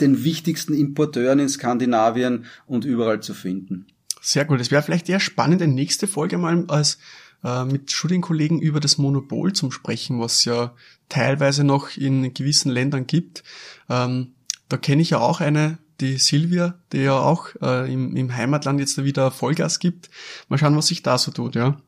[0.00, 3.86] den wichtigsten Importeuren in Skandinavien und überall zu finden.
[4.20, 4.60] Sehr gut.
[4.60, 6.98] Es wäre vielleicht eher spannend, eine nächste Folge mal als
[7.44, 10.74] äh, mit Studienkollegen über das Monopol zum Sprechen, was ja
[11.08, 13.42] teilweise noch in gewissen Ländern gibt.
[13.88, 14.34] Ähm,
[14.68, 18.80] da kenne ich ja auch eine, die Silvia, die ja auch äh, im, im Heimatland
[18.80, 20.10] jetzt wieder Vollgas gibt.
[20.48, 21.80] Mal schauen, was sich da so tut, ja.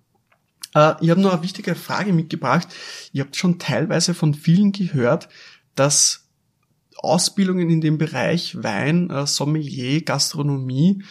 [0.75, 2.69] Äh, ich habe noch eine wichtige Frage mitgebracht.
[3.13, 5.29] Ihr habt schon teilweise von vielen gehört,
[5.75, 6.29] dass
[6.97, 11.03] Ausbildungen in dem Bereich Wein, äh, Sommelier, Gastronomie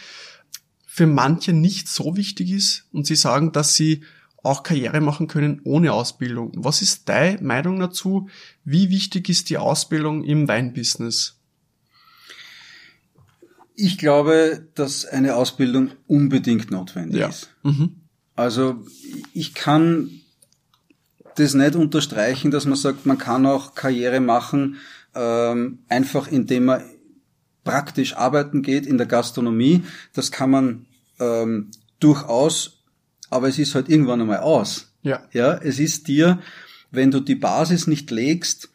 [0.86, 4.02] für manche nicht so wichtig ist und sie sagen, dass sie
[4.42, 6.52] auch Karriere machen können ohne Ausbildung.
[6.54, 8.28] Was ist deine Meinung dazu?
[8.64, 11.40] Wie wichtig ist die Ausbildung im Weinbusiness?
[13.74, 17.28] Ich glaube, dass eine Ausbildung unbedingt notwendig ja.
[17.28, 17.50] ist.
[17.62, 17.96] Mhm.
[18.36, 18.84] Also
[19.32, 20.10] ich kann
[21.36, 24.76] das nicht unterstreichen, dass man sagt, man kann auch Karriere machen,
[25.14, 26.82] ähm, einfach indem man
[27.64, 29.82] praktisch arbeiten geht in der Gastronomie.
[30.12, 30.86] Das kann man
[31.18, 32.84] ähm, durchaus,
[33.30, 34.92] aber es ist halt irgendwann einmal aus.
[35.02, 35.26] Ja.
[35.32, 36.40] Ja, es ist dir,
[36.90, 38.70] wenn du die Basis nicht legst,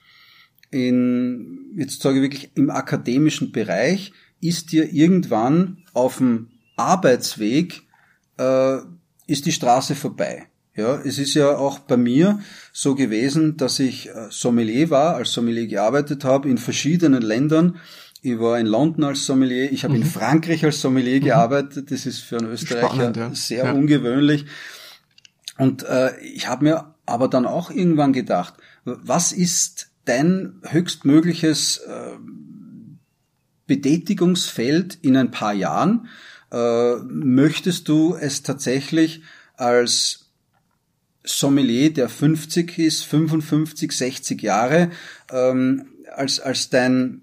[0.71, 7.83] in, jetzt sage ich wirklich im akademischen Bereich, ist dir irgendwann auf dem Arbeitsweg,
[8.37, 8.77] äh,
[9.27, 10.47] ist die Straße vorbei.
[10.75, 12.39] Ja, es ist ja auch bei mir
[12.71, 17.79] so gewesen, dass ich äh, Sommelier war, als Sommelier gearbeitet habe in verschiedenen Ländern.
[18.21, 20.03] Ich war in London als Sommelier, ich habe mhm.
[20.03, 21.25] in Frankreich als Sommelier mhm.
[21.25, 21.91] gearbeitet.
[21.91, 23.33] Das ist für einen Österreicher Spannend, ja.
[23.33, 23.71] sehr ja.
[23.73, 24.45] ungewöhnlich.
[25.57, 28.53] Und äh, ich habe mir aber dann auch irgendwann gedacht,
[28.85, 32.17] was ist dein höchstmögliches äh,
[33.69, 36.09] Betätigungsfeld in ein paar Jahren?
[36.51, 39.21] Äh, möchtest du es tatsächlich
[39.55, 40.31] als
[41.23, 44.89] Sommelier, der 50 ist, 55, 60 Jahre,
[45.31, 47.21] ähm, als, als dein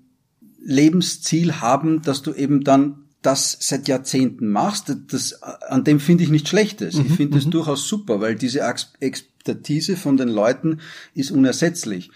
[0.63, 6.31] Lebensziel haben, dass du eben dann das seit Jahrzehnten machst, das, an dem finde ich
[6.31, 6.95] nichts Schlechtes.
[6.95, 7.51] Mhm, ich finde es mhm.
[7.51, 8.61] durchaus super, weil diese
[9.01, 10.79] Expertise von den Leuten
[11.15, 12.11] ist unersetzlich.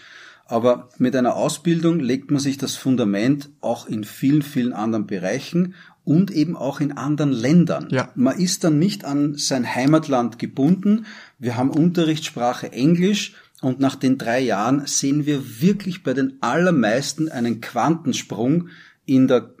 [0.51, 5.75] Aber mit einer Ausbildung legt man sich das Fundament auch in vielen, vielen anderen Bereichen
[6.03, 7.87] und eben auch in anderen Ländern.
[7.89, 8.11] Ja.
[8.15, 11.05] Man ist dann nicht an sein Heimatland gebunden.
[11.39, 17.29] Wir haben Unterrichtssprache Englisch und nach den drei Jahren sehen wir wirklich bei den allermeisten
[17.29, 18.67] einen Quantensprung
[19.05, 19.53] in der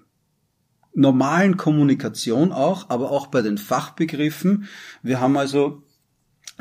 [0.93, 4.65] normalen Kommunikation auch, aber auch bei den Fachbegriffen.
[5.03, 5.83] Wir haben also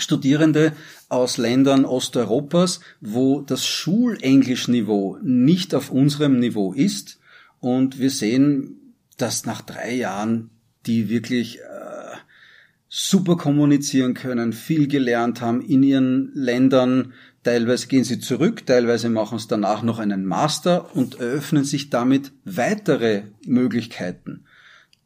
[0.00, 0.72] Studierende
[1.08, 7.18] aus Ländern Osteuropas, wo das Schulenglischniveau nicht auf unserem Niveau ist.
[7.60, 10.50] Und wir sehen, dass nach drei Jahren
[10.86, 12.16] die wirklich äh,
[12.88, 17.12] super kommunizieren können, viel gelernt haben in ihren Ländern.
[17.42, 22.32] Teilweise gehen sie zurück, teilweise machen es danach noch einen Master und eröffnen sich damit
[22.44, 24.44] weitere Möglichkeiten.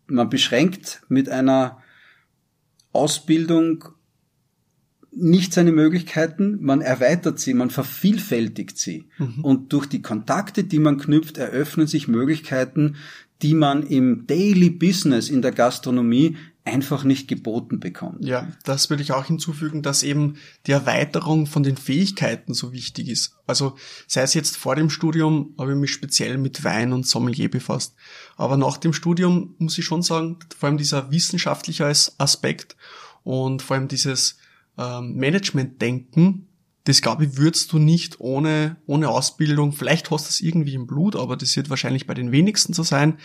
[0.07, 1.83] Man beschränkt mit einer
[2.93, 3.85] Ausbildung
[5.17, 9.05] nicht seine Möglichkeiten, man erweitert sie, man vervielfältigt sie.
[9.19, 9.45] Mhm.
[9.45, 12.97] Und durch die Kontakte, die man knüpft, eröffnen sich Möglichkeiten,
[13.43, 18.25] die man im Daily Business in der Gastronomie einfach nicht geboten bekommt.
[18.25, 23.09] Ja, das würde ich auch hinzufügen, dass eben die Erweiterung von den Fähigkeiten so wichtig
[23.09, 23.37] ist.
[23.47, 27.51] Also sei es jetzt vor dem Studium, habe ich mich speziell mit Wein und Sommelier
[27.51, 27.95] befasst.
[28.37, 32.77] Aber nach dem Studium muss ich schon sagen, vor allem dieser wissenschaftliche Aspekt
[33.25, 34.39] und vor allem dieses
[34.79, 36.49] ähm, Management-Denken,
[36.85, 39.73] das glaube ich, würdest du nicht ohne, ohne Ausbildung.
[39.73, 42.83] Vielleicht hast du es irgendwie im Blut, aber das wird wahrscheinlich bei den wenigsten so
[42.83, 43.19] sein.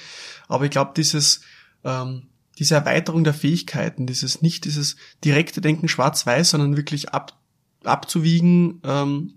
[0.48, 1.42] Aber ich glaube, dieses,
[1.84, 7.38] ähm, diese Erweiterung der Fähigkeiten, dieses nicht dieses direkte Denken schwarz-weiß, sondern wirklich ab,
[7.84, 9.34] abzuwiegen, ähm,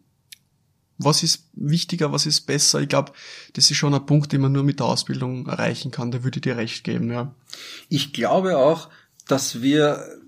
[0.98, 2.80] was ist wichtiger, was ist besser.
[2.80, 3.12] Ich glaube,
[3.54, 6.12] das ist schon ein Punkt, den man nur mit der Ausbildung erreichen kann.
[6.12, 7.34] Da würde ich dir recht geben, ja.
[7.88, 8.88] Ich glaube auch,
[9.26, 10.21] dass wir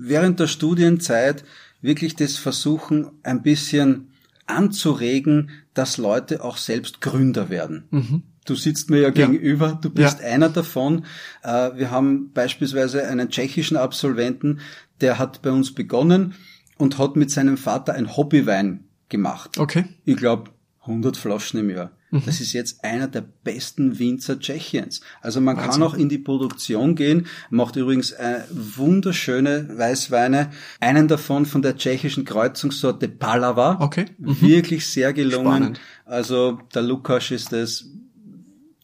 [0.00, 1.44] während der Studienzeit
[1.82, 4.12] wirklich das versuchen, ein bisschen
[4.46, 7.84] anzuregen, dass Leute auch selbst Gründer werden.
[7.90, 8.22] Mhm.
[8.46, 10.26] Du sitzt mir ja, ja, gegenüber, du bist ja.
[10.26, 11.04] einer davon.
[11.42, 14.60] Äh, wir haben beispielsweise einen tschechischen Absolventen,
[15.00, 16.34] der hat bei uns begonnen
[16.78, 19.58] und hat mit seinem Vater ein Hobbywein gemacht.
[19.58, 19.84] Okay.
[20.04, 20.50] Ich glaube
[20.82, 21.92] 100 Flaschen im Jahr.
[22.10, 22.22] Mhm.
[22.26, 25.00] Das ist jetzt einer der besten Winzer Tschechiens.
[25.20, 25.72] Also man Wahnsinn.
[25.72, 30.50] kann auch in die Produktion gehen, macht übrigens äh, wunderschöne Weißweine.
[30.80, 33.78] Einen davon von der tschechischen Kreuzungssorte Palava.
[33.80, 34.06] Okay.
[34.18, 34.40] Mhm.
[34.40, 35.46] Wirklich sehr gelungen.
[35.46, 35.80] Spannend.
[36.04, 37.86] Also der Lukas ist das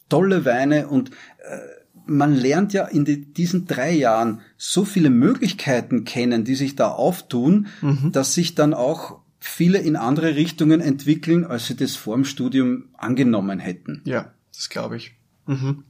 [0.08, 1.58] tolle Weine und äh,
[2.06, 6.90] man lernt ja in die, diesen drei Jahren so viele Möglichkeiten kennen, die sich da
[6.90, 8.12] auftun, mhm.
[8.12, 12.88] dass sich dann auch viele in andere Richtungen entwickeln, als sie das vor dem Studium
[12.94, 14.02] angenommen hätten.
[14.04, 15.14] Ja, das glaube ich.
[15.46, 15.84] Mhm.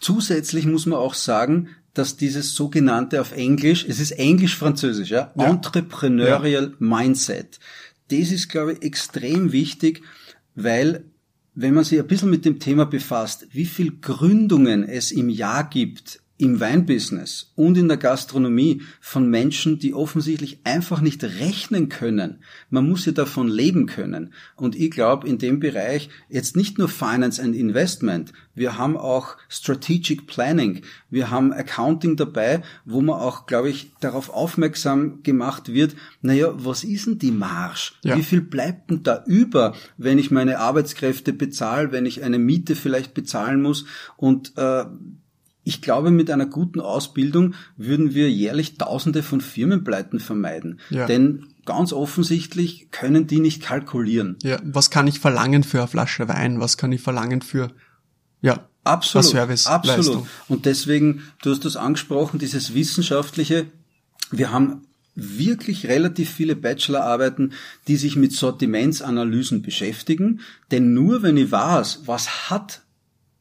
[0.00, 5.44] Zusätzlich muss man auch sagen, dass dieses sogenannte auf Englisch, es ist Englisch-Französisch, ja, ja.
[5.44, 6.76] Entrepreneurial ja.
[6.78, 7.58] Mindset.
[8.08, 10.02] Das ist, glaube ich, extrem wichtig,
[10.54, 11.04] weil
[11.54, 15.68] wenn man sich ein bisschen mit dem Thema befasst, wie viel Gründungen es im Jahr
[15.68, 22.38] gibt im Weinbusiness und in der Gastronomie von Menschen, die offensichtlich einfach nicht rechnen können.
[22.70, 24.32] Man muss ja davon leben können.
[24.54, 29.36] Und ich glaube, in dem Bereich jetzt nicht nur Finance and Investment, wir haben auch
[29.48, 35.96] Strategic Planning, wir haben Accounting dabei, wo man auch, glaube ich, darauf aufmerksam gemacht wird,
[36.22, 37.92] naja, was ist denn die Marge?
[38.04, 38.16] Ja.
[38.16, 42.76] Wie viel bleibt denn da über, wenn ich meine Arbeitskräfte bezahle, wenn ich eine Miete
[42.76, 43.86] vielleicht bezahlen muss?
[44.16, 44.84] Und äh,
[45.68, 50.80] ich glaube, mit einer guten Ausbildung würden wir jährlich Tausende von Firmenpleiten vermeiden.
[50.88, 51.04] Ja.
[51.04, 54.38] Denn ganz offensichtlich können die nicht kalkulieren.
[54.42, 56.58] Ja, was kann ich verlangen für eine Flasche Wein?
[56.58, 57.70] Was kann ich verlangen für,
[58.40, 59.66] ja, absolut, Service?
[59.66, 59.98] Absolut.
[59.98, 60.26] Leistung?
[60.48, 63.66] Und deswegen, du hast das angesprochen, dieses wissenschaftliche.
[64.30, 67.52] Wir haben wirklich relativ viele Bachelorarbeiten,
[67.88, 70.40] die sich mit Sortimentsanalysen beschäftigen.
[70.70, 72.80] Denn nur wenn ich weiß, was hat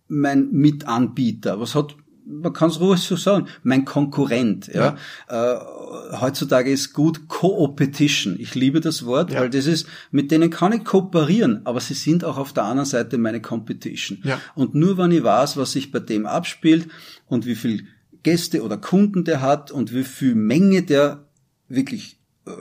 [0.10, 1.96] mein Mitanbieter, was hat
[2.28, 4.68] man kann es ruhig so sagen, mein Konkurrent.
[4.68, 4.98] Ja.
[5.30, 5.54] ja.
[5.54, 8.36] Äh, heutzutage ist gut Co-Opetition.
[8.40, 9.40] Ich liebe das Wort, ja.
[9.40, 12.86] weil das ist, mit denen kann ich kooperieren, aber sie sind auch auf der anderen
[12.86, 14.20] Seite meine Competition.
[14.24, 14.40] Ja.
[14.56, 16.88] Und nur wenn ich weiß, was sich bei dem abspielt
[17.28, 17.88] und wie viel
[18.24, 21.26] Gäste oder Kunden der hat und wie viel Menge der
[21.70, 22.52] wirklich äh,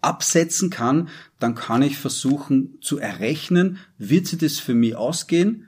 [0.00, 5.66] absetzen kann, dann kann ich versuchen zu errechnen, wird sie das für mich ausgehen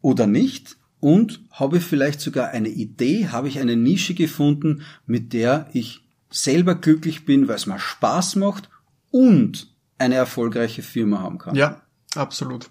[0.00, 5.68] oder nicht und habe vielleicht sogar eine Idee, habe ich eine Nische gefunden, mit der
[5.72, 8.68] ich selber glücklich bin, weil es mir Spaß macht
[9.10, 11.54] und eine erfolgreiche Firma haben kann.
[11.54, 11.80] Ja,
[12.14, 12.70] absolut.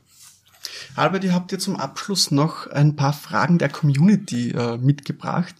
[0.96, 5.56] Albert, ihr habt ihr zum Abschluss noch ein paar Fragen der Community äh, mitgebracht.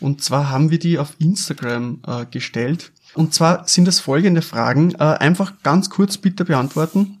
[0.00, 2.92] Und zwar haben wir die auf Instagram äh, gestellt.
[3.14, 4.92] Und zwar sind es folgende Fragen.
[4.92, 7.20] Äh, einfach ganz kurz bitte beantworten.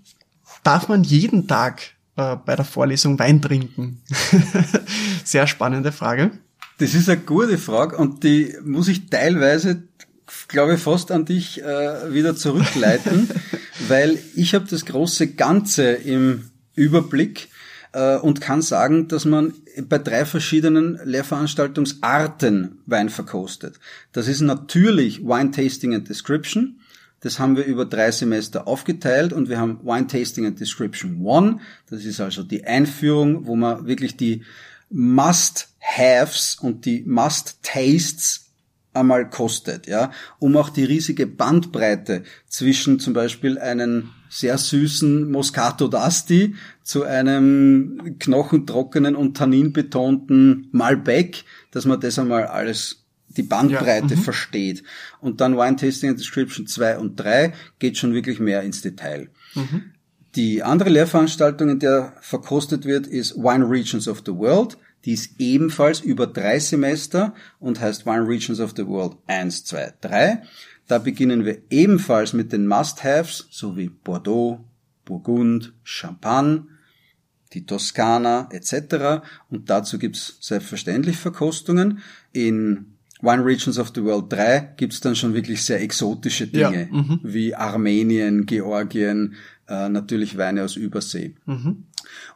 [0.64, 1.82] Darf man jeden Tag
[2.16, 4.02] äh, bei der Vorlesung Wein trinken?
[5.24, 6.32] Sehr spannende Frage.
[6.78, 9.82] Das ist eine gute Frage und die muss ich teilweise,
[10.48, 13.28] glaube ich, fast an dich äh, wieder zurückleiten,
[13.88, 17.48] weil ich habe das große Ganze im Überblick.
[17.92, 19.54] äh, und kann sagen, dass man
[19.88, 23.78] bei drei verschiedenen Lehrveranstaltungsarten Wein verkostet.
[24.12, 26.78] Das ist natürlich Wine Tasting and Description.
[27.22, 31.60] Das haben wir über drei Semester aufgeteilt und wir haben Wine Tasting and Description One.
[31.88, 34.42] Das ist also die Einführung, wo man wirklich die
[34.90, 38.50] Must-Haves und die Must-Tastes
[38.92, 45.86] einmal kostet, ja, um auch die riesige Bandbreite zwischen zum Beispiel einen sehr süßen Moscato
[45.86, 53.01] d'Asti zu einem knochentrockenen und tanninbetonten Malbec, dass man das einmal alles
[53.36, 54.22] die Bandbreite ja, mhm.
[54.22, 54.82] versteht.
[55.20, 59.28] Und dann Wine Tasting and Description 2 und 3 geht schon wirklich mehr ins Detail.
[59.54, 59.92] Mhm.
[60.34, 64.78] Die andere Lehrveranstaltung, in der verkostet wird, ist Wine Regions of the World.
[65.04, 69.94] Die ist ebenfalls über drei Semester und heißt Wine Regions of the World 1, 2,
[70.00, 70.42] 3.
[70.86, 74.64] Da beginnen wir ebenfalls mit den Must-Haves, so wie Bordeaux,
[75.04, 76.66] Burgund, Champagne,
[77.52, 79.22] die Toskana etc.
[79.50, 82.00] Und dazu gibt's selbstverständlich Verkostungen.
[82.32, 82.91] In
[83.22, 87.20] Wine Regions of the World 3 gibt's dann schon wirklich sehr exotische Dinge, ja, mhm.
[87.22, 89.36] wie Armenien, Georgien,
[89.68, 91.34] äh, natürlich Weine aus Übersee.
[91.46, 91.84] Mhm.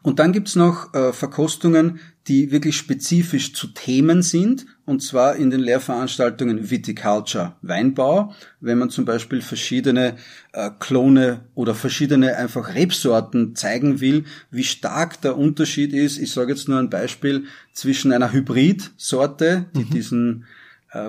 [0.03, 5.51] Und dann gibt's noch äh, Verkostungen, die wirklich spezifisch zu Themen sind, und zwar in
[5.51, 10.16] den Lehrveranstaltungen Viticulture, Weinbau, wenn man zum Beispiel verschiedene
[10.53, 16.18] äh, Klone oder verschiedene einfach Rebsorten zeigen will, wie stark der Unterschied ist.
[16.18, 19.90] Ich sage jetzt nur ein Beispiel zwischen einer Hybridsorte, die mhm.
[19.90, 20.44] diesen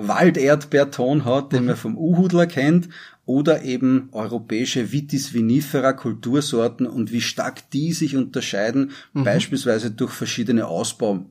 [0.00, 1.66] Walderdbeerton hat, den mhm.
[1.66, 2.88] man vom Uhudler kennt,
[3.28, 9.24] oder eben europäische Vitis vinifera Kultursorten und wie stark die sich unterscheiden, mhm.
[9.24, 11.26] beispielsweise durch verschiedene Ausbau-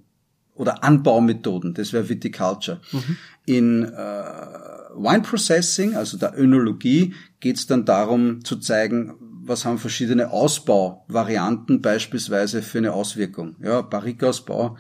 [0.54, 1.74] oder Anbaumethoden.
[1.74, 2.82] Das wäre Viticulture.
[2.92, 3.18] Mhm.
[3.46, 3.88] In äh,
[4.96, 11.82] Wine Processing, also der Önologie, geht es dann darum zu zeigen, was haben verschiedene Ausbauvarianten
[11.82, 13.56] beispielsweise für eine Auswirkung.
[13.64, 14.78] Ja, Barrikausbau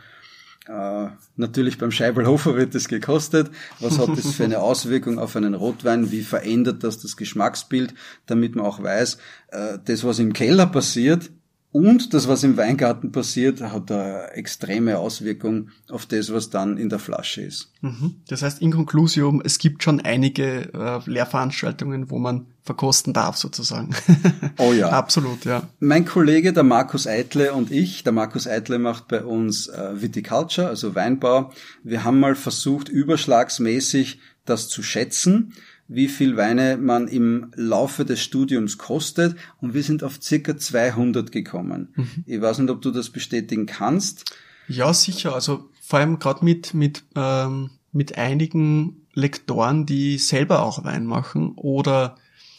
[0.68, 3.50] äh, natürlich beim Scheibelhofer wird es gekostet.
[3.80, 6.12] Was hat das für eine Auswirkung auf einen Rotwein?
[6.12, 7.94] Wie verändert das das Geschmacksbild,
[8.26, 9.18] damit man auch weiß,
[9.50, 11.30] äh, das, was im Keller passiert,
[11.72, 16.88] und das, was im Weingarten passiert, hat eine extreme Auswirkung auf das, was dann in
[16.90, 17.72] der Flasche ist.
[17.82, 18.16] Mhm.
[18.30, 23.96] Das heißt, in Conclusium, es gibt schon einige äh, Lehrveranstaltungen, wo man verkosten darf, sozusagen.
[24.60, 24.90] Oh ja.
[24.90, 25.70] Absolut, ja.
[25.80, 30.68] Mein Kollege, der Markus Eitle und ich, der Markus Eitle macht bei uns äh, Viticulture,
[30.68, 31.52] also Weinbau.
[31.84, 35.54] Wir haben mal versucht, überschlagsmäßig das zu schätzen
[35.88, 41.32] wie viel Weine man im Laufe des Studiums kostet und wir sind auf circa 200
[41.32, 41.89] gekommen.
[41.95, 42.23] Mhm.
[42.26, 44.36] Ich weiß nicht, ob du das bestätigen kannst.
[44.67, 45.34] Ja, sicher.
[45.34, 51.54] Also vor allem gerade mit, mit, ähm, mit einigen Lektoren, die selber auch Wein machen
[51.56, 52.15] oder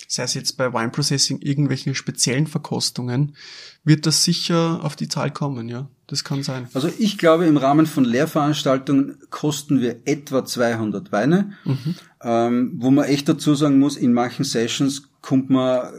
[0.09, 3.37] sei es jetzt bei Wine Processing irgendwelchen speziellen Verkostungen,
[3.85, 5.89] wird das sicher auf die Zahl kommen, ja.
[6.07, 6.67] Das kann sein.
[6.73, 11.95] Also ich glaube, im Rahmen von Lehrveranstaltungen kosten wir etwa 200 Weine, mhm.
[12.23, 15.93] ähm, wo man echt dazu sagen muss, in manchen Sessions kommt man,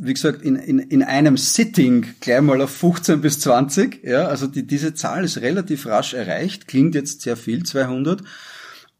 [0.00, 4.02] wie gesagt, in, in, in einem Sitting gleich mal auf 15 bis 20.
[4.02, 8.24] Ja, also die, diese Zahl ist relativ rasch erreicht, klingt jetzt sehr viel, 200.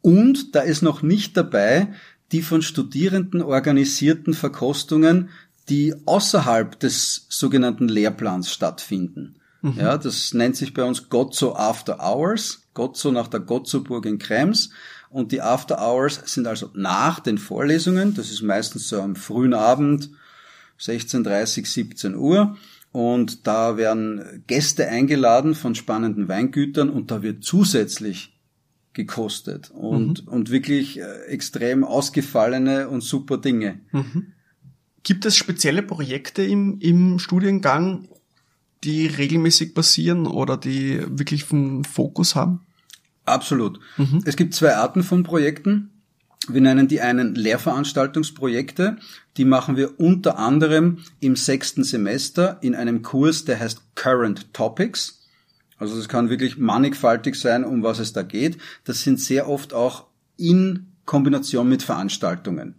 [0.03, 1.89] Und da ist noch nicht dabei
[2.33, 5.29] die von Studierenden organisierten Verkostungen,
[5.69, 9.37] die außerhalb des sogenannten Lehrplans stattfinden.
[9.61, 9.79] Mhm.
[9.79, 14.71] Ja, das nennt sich bei uns Gozzo After Hours, Gozzo nach der Gozzo-Burg in Krems.
[15.11, 19.55] Und die After Hours sind also nach den Vorlesungen, das ist meistens so am frühen
[19.55, 20.11] Abend,
[20.81, 22.57] 16.30, 17 Uhr.
[22.93, 28.32] Und da werden Gäste eingeladen von spannenden Weingütern und da wird zusätzlich
[28.93, 30.33] gekostet und, mhm.
[30.33, 33.81] und wirklich äh, extrem ausgefallene und super Dinge.
[33.93, 34.33] Mhm.
[35.03, 38.09] Gibt es spezielle Projekte im, im Studiengang,
[38.85, 42.61] die regelmäßig passieren oder die wirklich einen Fokus haben?
[43.25, 43.81] Absolut.
[43.97, 44.23] Mhm.
[44.25, 45.91] Es gibt zwei Arten von Projekten.
[46.49, 48.99] Wir nennen die einen Lehrveranstaltungsprojekte.
[49.37, 55.22] Die machen wir unter anderem im sechsten Semester in einem Kurs, der heißt Current Topics.
[55.83, 58.57] Also das kann wirklich mannigfaltig sein, um was es da geht.
[58.85, 60.07] Das sind sehr oft auch
[60.37, 62.77] in Kombination mit Veranstaltungen.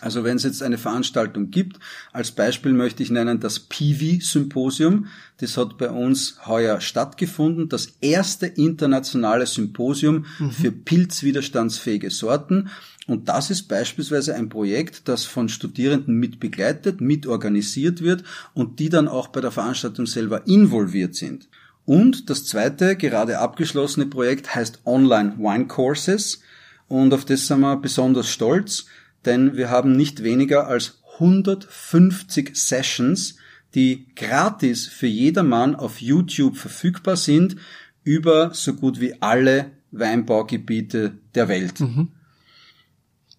[0.00, 1.78] Also wenn es jetzt eine Veranstaltung gibt,
[2.12, 5.06] als Beispiel möchte ich nennen das Piwi-Symposium.
[5.36, 7.68] Das hat bei uns heuer stattgefunden.
[7.68, 10.50] Das erste internationale Symposium mhm.
[10.50, 12.68] für pilzwiderstandsfähige Sorten.
[13.06, 18.24] Und das ist beispielsweise ein Projekt, das von Studierenden mit begleitet, mit organisiert wird
[18.54, 21.46] und die dann auch bei der Veranstaltung selber involviert sind.
[21.84, 26.40] Und das zweite, gerade abgeschlossene Projekt heißt Online Wine Courses.
[26.88, 28.86] Und auf das sind wir besonders stolz
[29.24, 33.36] denn wir haben nicht weniger als 150 Sessions,
[33.74, 37.56] die gratis für jedermann auf YouTube verfügbar sind
[38.02, 41.80] über so gut wie alle Weinbaugebiete der Welt.
[41.80, 42.08] Mhm.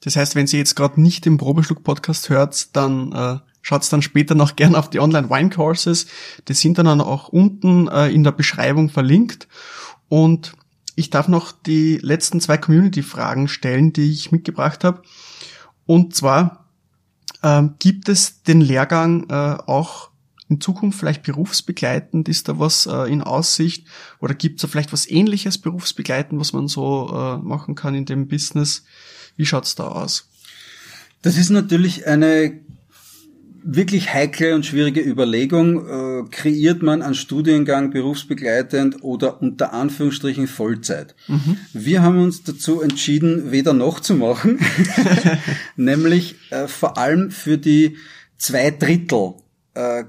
[0.01, 4.35] Das heißt, wenn Sie jetzt gerade nicht den Probeschluck-Podcast hört, dann äh, schaut's dann später
[4.35, 6.05] noch gern auf die Online Wine Courses.
[6.47, 9.47] Die sind dann auch unten äh, in der Beschreibung verlinkt.
[10.07, 10.53] Und
[10.95, 15.01] ich darf noch die letzten zwei Community-Fragen stellen, die ich mitgebracht habe.
[15.87, 16.69] Und zwar
[17.43, 20.11] ähm, gibt es den Lehrgang äh, auch
[20.47, 22.29] in Zukunft vielleicht berufsbegleitend?
[22.29, 23.87] Ist da was äh, in Aussicht?
[24.19, 28.05] Oder gibt es da vielleicht was ähnliches berufsbegleitend, was man so äh, machen kann in
[28.05, 28.83] dem Business?
[29.35, 30.29] Wie schaut's da aus?
[31.23, 32.63] Das ist natürlich eine
[33.65, 35.87] wirklich heikle und schwierige Überlegung.
[35.87, 41.15] Äh, kreiert man einen Studiengang berufsbegleitend oder unter Anführungsstrichen Vollzeit?
[41.27, 41.57] Mhm.
[41.73, 44.59] Wir haben uns dazu entschieden, weder noch zu machen,
[45.75, 47.97] nämlich äh, vor allem für die
[48.37, 49.33] zwei Drittel
[49.73, 50.05] äh,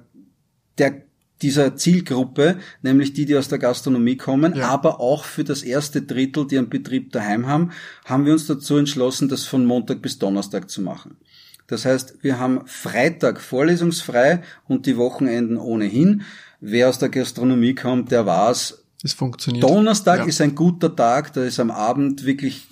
[0.78, 1.06] der
[1.42, 4.68] dieser Zielgruppe, nämlich die, die aus der Gastronomie kommen, ja.
[4.68, 7.72] aber auch für das erste Drittel, die einen Betrieb daheim haben,
[8.06, 11.18] haben wir uns dazu entschlossen, das von Montag bis Donnerstag zu machen.
[11.66, 16.22] Das heißt, wir haben Freitag vorlesungsfrei und die Wochenenden ohnehin.
[16.60, 19.62] Wer aus der Gastronomie kommt, der weiß, es funktioniert.
[19.62, 20.24] Donnerstag ja.
[20.26, 22.66] ist ein guter Tag, da ist am Abend wirklich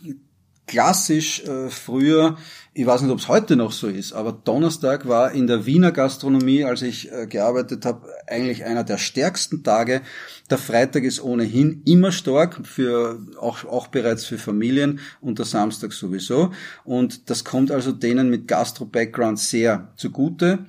[0.66, 2.36] klassisch äh, früher,
[2.72, 5.92] ich weiß nicht, ob es heute noch so ist, aber Donnerstag war in der Wiener
[5.92, 10.02] Gastronomie, als ich äh, gearbeitet habe, eigentlich einer der stärksten Tage.
[10.50, 15.92] Der Freitag ist ohnehin immer stark, für, auch, auch bereits für Familien und der Samstag
[15.92, 16.50] sowieso.
[16.84, 20.66] Und das kommt also denen mit Gastro-Background sehr zugute.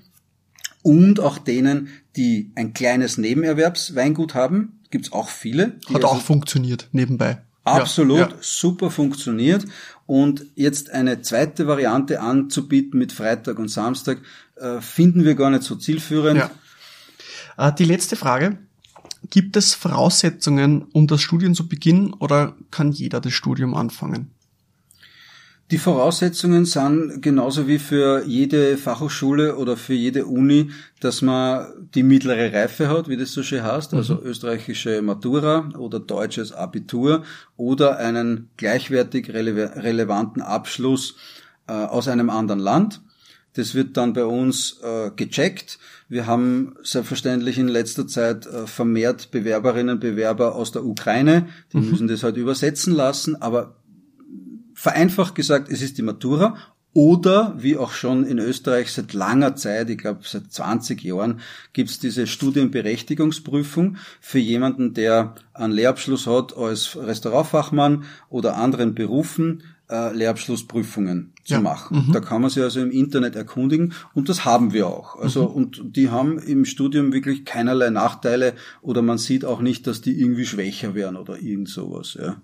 [0.83, 5.77] Und auch denen, die ein kleines Nebenerwerbsweingut haben, gibt's auch viele.
[5.87, 7.41] Hat also auch funktioniert nebenbei.
[7.65, 8.35] Absolut, ja, ja.
[8.41, 9.65] super funktioniert.
[10.05, 14.19] Und jetzt eine zweite Variante anzubieten mit Freitag und Samstag,
[14.55, 16.39] äh, finden wir gar nicht so zielführend.
[17.57, 17.69] Ja.
[17.69, 18.57] Äh, die letzte Frage.
[19.31, 24.34] Gibt es Voraussetzungen, um das Studium zu beginnen oder kann jeder das Studium anfangen?
[25.71, 32.03] Die Voraussetzungen sind genauso wie für jede Fachhochschule oder für jede Uni, dass man die
[32.03, 34.27] mittlere Reife hat, wie das so schön heißt, also mhm.
[34.27, 37.23] österreichische Matura oder deutsches Abitur
[37.57, 41.15] oder einen gleichwertig rele relevanten Abschluss
[41.67, 43.01] äh, aus einem anderen Land.
[43.53, 45.79] Das wird dann bei uns äh, gecheckt.
[46.09, 51.47] Wir haben selbstverständlich in letzter Zeit äh, vermehrt Bewerberinnen und Bewerber aus der Ukraine.
[51.73, 51.89] Die mhm.
[51.89, 53.77] müssen das halt übersetzen lassen, aber
[54.85, 56.57] vereinfacht gesagt, es ist die Matura
[56.93, 61.39] oder wie auch schon in Österreich seit langer Zeit, ich glaube seit 20 Jahren,
[61.73, 69.63] gibt es diese Studienberechtigungsprüfung für jemanden, der einen Lehrabschluss hat als Restaurantfachmann oder anderen Berufen,
[69.89, 71.61] äh, Lehrabschlussprüfungen zu ja.
[71.61, 72.05] machen.
[72.09, 72.11] Mhm.
[72.13, 75.15] Da kann man sich also im Internet erkundigen und das haben wir auch.
[75.15, 75.55] Also mhm.
[75.55, 80.21] und die haben im Studium wirklich keinerlei Nachteile oder man sieht auch nicht, dass die
[80.21, 82.15] irgendwie schwächer werden oder irgend sowas.
[82.21, 82.35] Ja.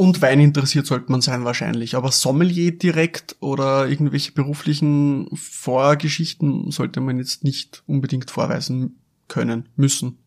[0.00, 1.96] Und Wein interessiert sollte man sein wahrscheinlich.
[1.96, 10.18] Aber Sommelier direkt oder irgendwelche beruflichen Vorgeschichten sollte man jetzt nicht unbedingt vorweisen können, müssen.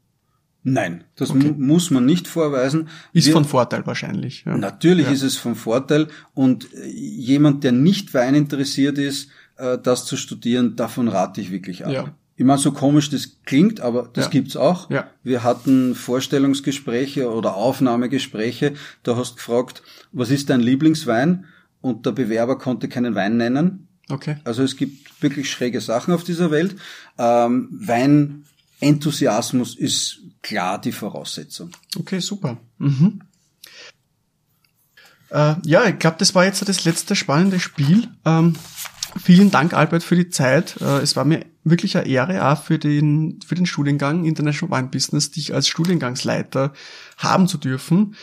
[0.64, 1.56] Nein, das okay.
[1.58, 2.90] muss man nicht vorweisen.
[3.14, 4.44] Ist Wir, von Vorteil wahrscheinlich.
[4.46, 4.58] Ja.
[4.58, 5.14] Natürlich ja.
[5.14, 10.76] ist es von Vorteil und jemand, der nicht Wein interessiert ist, äh, das zu studieren,
[10.76, 11.94] davon rate ich wirklich ab.
[11.94, 12.14] Ja.
[12.42, 14.32] Ich meine, so komisch das klingt, aber das ja.
[14.32, 14.90] gibt's auch.
[14.90, 15.12] Ja.
[15.24, 18.74] Wir hatten Vorstellungsgespräche oder Aufnahmegespräche.
[19.04, 21.46] Da hast du gefragt, was ist dein Lieblingswein?
[21.82, 23.90] Und der Bewerber konnte keinen Wein nennen.
[24.10, 24.38] Okay.
[24.44, 26.76] Also es gibt wirklich schräge Sachen auf dieser Welt.
[27.20, 27.70] Ähm,
[28.82, 31.70] Weinenthusiasmus ist klar die Voraussetzung.
[31.96, 32.58] Okay, super.
[32.80, 33.22] Mhm.
[35.30, 38.08] Äh, ja, ich glaube, das war jetzt das letzte spannende Spiel.
[38.26, 38.56] Ähm,
[39.20, 40.80] Vielen Dank, Albert, für die Zeit.
[40.80, 44.90] Äh, es war mir wirklich eine Ehre, auch für den, für den Studiengang International Wine
[44.90, 46.74] Business, dich als Studiengangsleiter
[47.18, 48.16] haben zu dürfen.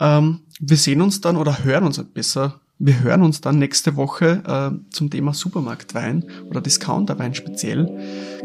[0.00, 2.60] Ähm, wir sehen uns dann oder hören uns besser.
[2.78, 7.88] Wir hören uns dann nächste Woche äh, zum Thema Supermarktwein oder Discounterwein speziell.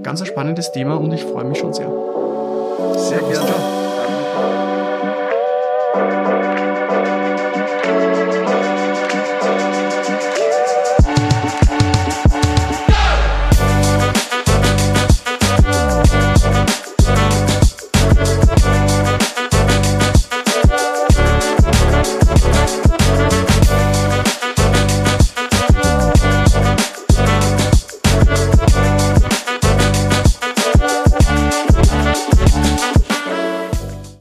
[0.04, 1.92] Ganz ein spannendes Thema und ich freue mich schon sehr.
[2.96, 3.69] Sehr gerne.